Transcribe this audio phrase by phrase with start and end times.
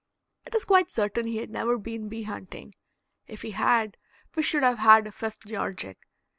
[0.47, 2.73] It is quite certain he had never been bee hunting.
[3.27, 3.97] If he had,
[4.35, 5.99] we should have had a fifth Georgic.